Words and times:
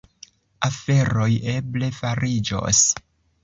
Aferoj 0.69 1.29
eble 1.59 1.93
fariĝos. 2.01 2.85